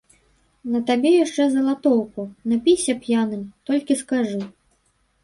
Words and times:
На 0.75 0.79
табе 0.87 1.11
яшчэ 1.15 1.45
залатоўку, 1.55 2.21
напіся 2.53 2.95
п'яным, 3.05 3.45
толькі 3.69 3.99
скажы. 4.01 4.41